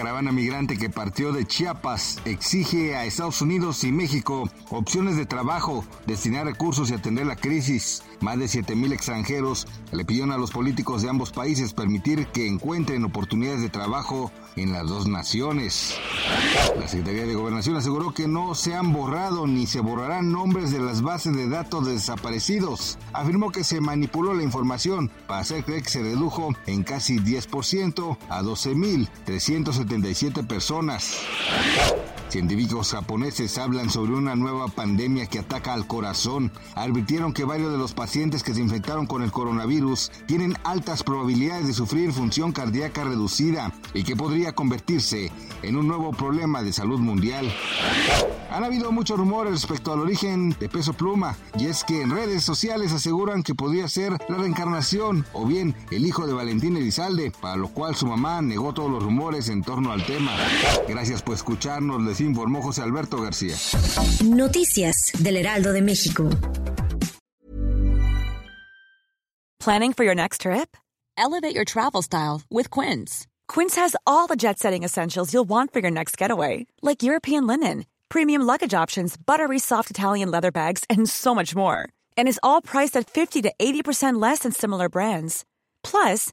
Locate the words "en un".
45.62-45.88